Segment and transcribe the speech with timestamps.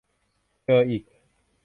[0.65, 1.03] เจออีก